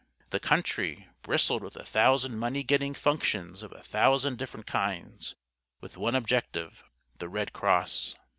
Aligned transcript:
The 0.31 0.39
country 0.39 1.09
bristled 1.21 1.61
with 1.61 1.75
a 1.75 1.85
thousand 1.85 2.35
money 2.39 2.63
getting 2.63 2.95
functions 2.95 3.61
of 3.61 3.71
a 3.71 3.83
thousand 3.83 4.39
different 4.39 4.65
kinds; 4.65 5.35
with 5.79 5.95
one 5.95 6.15
objective 6.15 6.83
the 7.19 7.29
Red 7.29 7.53
Cross. 7.53 8.15